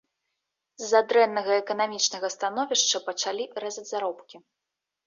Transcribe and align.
З-за 0.83 1.01
дрэннага 1.11 1.51
эканамічнага 1.61 2.27
становішча 2.37 3.05
пачалі 3.13 3.43
рэзаць 3.67 3.89
заробкі. 3.93 4.35